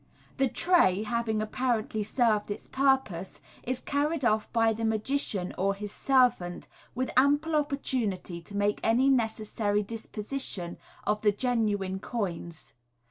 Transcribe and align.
The 0.37 0.49
tray, 0.49 1.03
having 1.03 1.43
apparently 1.43 2.01
served 2.01 2.49
its 2.49 2.65
purpose, 2.65 3.39
is 3.61 3.81
carried 3.81 4.25
off 4.25 4.51
by 4.51 4.73
the 4.73 4.83
magician 4.83 5.53
or 5.59 5.75
his 5.75 5.91
servant, 5.91 6.67
with 6.95 7.11
ample 7.15 7.55
opportunity 7.55 8.41
to 8.41 8.57
make 8.57 8.79
any 8.81 9.09
necessary 9.11 9.83
disposition 9.83 10.79
of 11.03 11.21
the 11.21 11.31
genuine 11.31 11.99
coins. 11.99 12.73